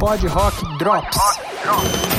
Pod 0.00 0.24
Rock 0.24 0.54
Drops. 0.78 2.09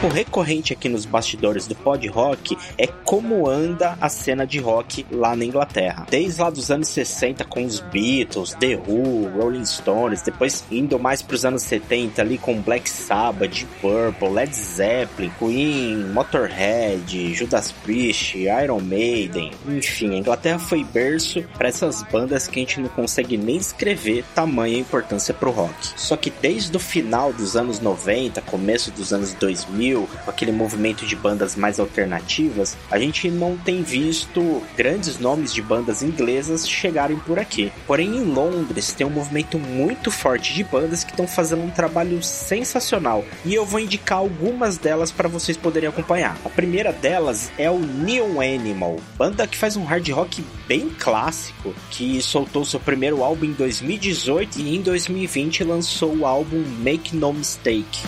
Papo 0.00 0.08
recorrente 0.14 0.72
aqui 0.72 0.88
nos 0.88 1.04
bastidores 1.04 1.66
do 1.66 1.74
pod 1.74 2.06
rock 2.08 2.56
é 2.78 2.86
como 2.86 3.46
anda 3.46 3.98
a 4.00 4.08
cena 4.08 4.46
de 4.46 4.58
rock 4.58 5.04
lá 5.10 5.36
na 5.36 5.44
Inglaterra. 5.44 6.06
Desde 6.10 6.40
lá 6.40 6.48
dos 6.48 6.70
anos 6.70 6.88
60 6.88 7.44
com 7.44 7.64
os 7.64 7.80
Beatles, 7.80 8.54
The 8.54 8.76
Who, 8.76 9.28
Rolling 9.36 9.66
Stones, 9.66 10.22
depois 10.22 10.64
indo 10.70 10.98
mais 10.98 11.20
para 11.20 11.34
os 11.34 11.44
anos 11.44 11.62
70 11.64 12.22
ali 12.22 12.38
com 12.38 12.62
Black 12.62 12.88
Sabbath, 12.88 13.66
Purple, 13.80 14.30
Led 14.30 14.54
Zeppelin, 14.54 15.30
Queen, 15.38 15.96
Motorhead, 16.14 17.34
Judas 17.34 17.70
Priest, 17.70 18.38
Iron 18.38 18.80
Maiden, 18.80 19.50
enfim, 19.68 20.14
a 20.14 20.18
Inglaterra 20.18 20.58
foi 20.58 20.82
berço 20.82 21.42
para 21.58 21.68
essas 21.68 22.02
bandas 22.04 22.46
que 22.46 22.58
a 22.58 22.62
gente 22.62 22.80
não 22.80 22.88
consegue 22.88 23.36
nem 23.36 23.56
escrever 23.56 24.24
tamanha 24.34 24.78
importância 24.78 25.34
pro 25.34 25.50
rock. 25.50 25.74
Só 25.96 26.16
que 26.16 26.30
desde 26.30 26.74
o 26.74 26.80
final 26.80 27.32
dos 27.34 27.54
anos 27.54 27.80
90, 27.80 28.40
começo 28.42 28.90
dos 28.92 29.12
anos 29.12 29.34
2000 29.34 29.89
2000, 29.90 30.08
com 30.24 30.30
aquele 30.30 30.52
movimento 30.52 31.06
de 31.06 31.16
bandas 31.16 31.56
mais 31.56 31.80
alternativas, 31.80 32.76
a 32.90 32.98
gente 32.98 33.30
não 33.30 33.56
tem 33.56 33.82
visto 33.82 34.62
grandes 34.76 35.18
nomes 35.18 35.52
de 35.52 35.60
bandas 35.60 36.02
inglesas 36.02 36.68
chegarem 36.68 37.18
por 37.18 37.38
aqui. 37.38 37.72
Porém, 37.86 38.16
em 38.16 38.24
Londres 38.24 38.92
tem 38.92 39.06
um 39.06 39.10
movimento 39.10 39.58
muito 39.58 40.10
forte 40.10 40.54
de 40.54 40.64
bandas 40.64 41.04
que 41.04 41.10
estão 41.10 41.26
fazendo 41.26 41.62
um 41.62 41.70
trabalho 41.70 42.22
sensacional 42.22 43.24
e 43.44 43.54
eu 43.54 43.64
vou 43.64 43.80
indicar 43.80 44.18
algumas 44.18 44.78
delas 44.78 45.10
para 45.10 45.28
vocês 45.28 45.56
poderem 45.56 45.88
acompanhar. 45.88 46.36
A 46.44 46.48
primeira 46.48 46.92
delas 46.92 47.50
é 47.58 47.70
o 47.70 47.78
Neon 47.78 48.40
Animal, 48.40 48.96
banda 49.16 49.46
que 49.46 49.56
faz 49.56 49.76
um 49.76 49.84
hard 49.84 50.08
rock 50.10 50.44
bem 50.66 50.90
clássico, 50.90 51.74
que 51.90 52.20
soltou 52.22 52.64
seu 52.64 52.80
primeiro 52.80 53.24
álbum 53.24 53.46
em 53.46 53.52
2018 53.52 54.60
e 54.60 54.76
em 54.76 54.82
2020 54.82 55.64
lançou 55.64 56.16
o 56.16 56.26
álbum 56.26 56.62
Make 56.80 57.16
No 57.16 57.32
Mistake. 57.32 58.00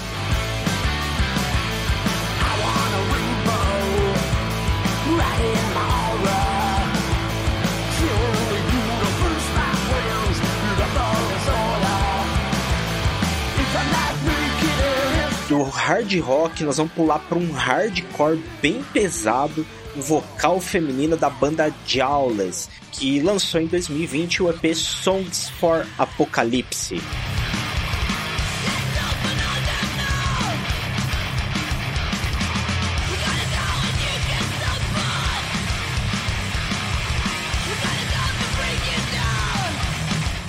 Do 15.52 15.62
hard 15.64 16.18
rock, 16.20 16.64
nós 16.64 16.78
vamos 16.78 16.94
pular 16.94 17.18
para 17.18 17.36
um 17.36 17.52
hardcore 17.52 18.42
bem 18.62 18.82
pesado, 18.84 19.66
o 19.94 20.00
vocal 20.00 20.58
feminino 20.58 21.14
da 21.14 21.28
banda 21.28 21.70
Jawless, 21.86 22.70
que 22.90 23.20
lançou 23.20 23.60
em 23.60 23.66
2020 23.66 24.44
o 24.44 24.48
EP 24.48 24.74
Songs 24.74 25.50
for 25.50 25.86
Apocalypse. 25.98 27.02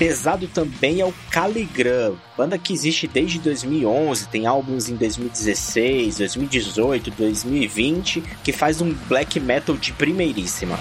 Pesado 0.04 0.50
também 0.50 1.00
é 1.00 1.06
o 1.06 1.14
Caligram, 1.32 2.18
banda 2.38 2.58
que 2.58 2.73
existe 2.73 3.08
desde 3.08 3.40
2011, 3.40 4.28
tem 4.28 4.46
álbuns 4.46 4.90
em 4.90 4.98
2016, 4.98 6.18
2018, 6.18 7.09
2020, 7.12 8.22
que 8.44 8.52
faz 8.52 8.81
um 8.81 8.94
black 9.08 9.40
metal 9.40 9.78
de 9.78 9.94
primeiríssima. 9.94 10.78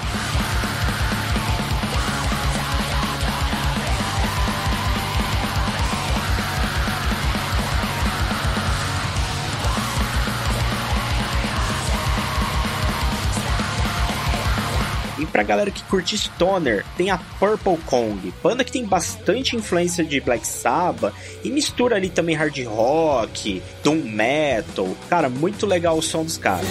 Pra 15.32 15.42
galera 15.42 15.70
que 15.70 15.82
curte 15.84 16.16
Stoner, 16.16 16.84
tem 16.96 17.10
a 17.10 17.16
Purple 17.16 17.78
Kong, 17.86 18.32
banda 18.42 18.62
que 18.62 18.70
tem 18.70 18.84
bastante 18.84 19.56
influência 19.56 20.04
de 20.04 20.20
Black 20.20 20.46
Sabbath 20.46 21.14
e 21.42 21.50
mistura 21.50 21.96
ali 21.96 22.10
também 22.10 22.36
hard 22.36 22.62
rock, 22.66 23.62
doom 23.82 24.02
metal. 24.04 24.94
Cara, 25.08 25.30
muito 25.30 25.66
legal 25.66 25.96
o 25.96 26.02
som 26.02 26.22
dos 26.22 26.36
caras. 26.36 26.68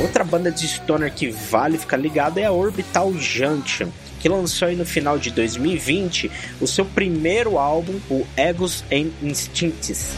Outra 0.00 0.24
banda 0.24 0.50
de 0.50 0.66
stoner 0.66 1.12
que 1.12 1.28
vale 1.28 1.76
ficar 1.76 1.96
ligado 1.96 2.38
é 2.38 2.44
a 2.44 2.52
Orbital 2.52 3.12
Junction, 3.12 3.88
que 4.18 4.28
lançou 4.28 4.70
no 4.72 4.84
final 4.84 5.18
de 5.18 5.30
2020 5.30 6.30
o 6.60 6.66
seu 6.66 6.84
primeiro 6.84 7.58
álbum, 7.58 7.98
o 8.10 8.26
Egos 8.36 8.84
and 8.92 9.10
Instincts. 9.22 10.16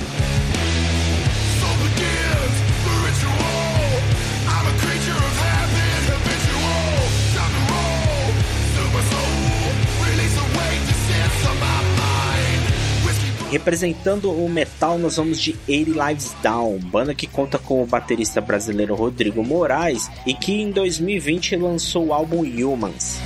Representando 13.50 14.30
o 14.30 14.48
metal, 14.48 14.96
nós 14.96 15.16
vamos 15.16 15.40
de 15.40 15.56
80 15.68 16.08
Lives 16.08 16.36
Down, 16.40 16.78
banda 16.78 17.12
que 17.12 17.26
conta 17.26 17.58
com 17.58 17.82
o 17.82 17.86
baterista 17.86 18.40
brasileiro 18.40 18.94
Rodrigo 18.94 19.42
Moraes 19.42 20.08
e 20.24 20.32
que 20.32 20.52
em 20.52 20.70
2020 20.70 21.56
lançou 21.56 22.06
o 22.06 22.14
álbum 22.14 22.42
Humans. 22.42 23.18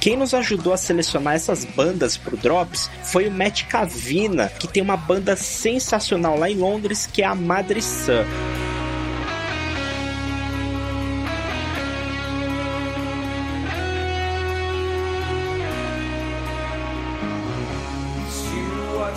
Quem 0.00 0.16
nos 0.16 0.34
ajudou 0.34 0.72
a 0.72 0.76
selecionar 0.76 1.34
essas 1.34 1.64
bandas 1.64 2.16
pro 2.16 2.36
Drops 2.36 2.90
foi 3.04 3.28
o 3.28 3.30
Matt 3.30 3.64
Cavina, 3.64 4.48
que 4.48 4.66
tem 4.66 4.82
uma 4.82 4.96
banda 4.96 5.36
sensacional 5.36 6.36
lá 6.38 6.50
em 6.50 6.56
Londres 6.56 7.06
que 7.06 7.22
é 7.22 7.26
a 7.26 7.34
Madre 7.34 7.80
Sun. 7.80 8.51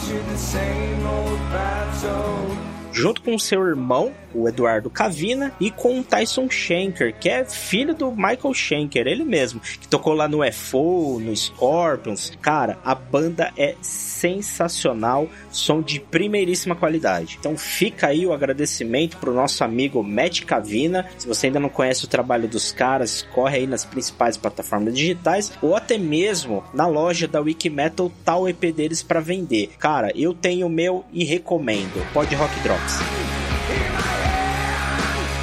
watching 0.06 0.28
the 0.28 0.38
same 0.38 1.08
old 1.08 1.40
battle. 1.50 2.75
Junto 2.96 3.22
com 3.22 3.38
seu 3.38 3.68
irmão, 3.68 4.14
o 4.34 4.48
Eduardo 4.48 4.90
Cavina, 4.90 5.54
e 5.60 5.70
com 5.70 6.00
o 6.00 6.04
Tyson 6.04 6.50
Schenker, 6.50 7.14
que 7.20 7.30
é 7.30 7.44
filho 7.44 7.94
do 7.94 8.10
Michael 8.12 8.54
Schenker, 8.54 9.06
ele 9.06 9.26
mesmo, 9.26 9.60
que 9.60 9.88
tocou 9.88 10.14
lá 10.14 10.28
no 10.28 10.46
UFO, 10.46 11.20
no 11.20 11.36
Scorpions. 11.36 12.32
Cara, 12.42 12.78
a 12.84 12.96
banda 12.96 13.52
é 13.58 13.76
sensacional, 13.82 15.28
som 15.52 15.82
de 15.82 16.00
primeiríssima 16.00 16.76
qualidade. 16.76 17.38
Então 17.40 17.58
fica 17.58 18.08
aí 18.08 18.26
o 18.26 18.34
agradecimento 18.34 19.18
pro 19.18 19.34
nosso 19.34 19.64
amigo 19.64 20.02
Matt 20.02 20.44
Cavina. 20.44 21.06
Se 21.18 21.28
você 21.28 21.48
ainda 21.48 21.60
não 21.60 21.70
conhece 21.70 22.06
o 22.06 22.10
trabalho 22.10 22.48
dos 22.48 22.72
caras, 22.72 23.22
corre 23.34 23.58
aí 23.58 23.68
nas 23.68 23.84
principais 23.84 24.38
plataformas 24.38 24.94
digitais 24.94 25.52
ou 25.62 25.76
até 25.76 25.98
mesmo 25.98 26.64
na 26.74 26.88
loja 26.88 27.28
da 27.28 27.42
Wikimetal 27.42 28.12
o 28.38 28.48
EP 28.48 28.74
deles 28.74 29.04
para 29.04 29.20
vender. 29.20 29.72
Cara, 29.80 30.12
eu 30.16 30.34
tenho 30.34 30.68
o 30.68 30.70
meu 30.70 31.04
e 31.12 31.24
recomendo. 31.24 32.06
Pode 32.14 32.36
Rock 32.36 32.60
Drop. 32.62 32.85
in 32.88 33.94
my 33.94 34.16
hand. 34.26 35.36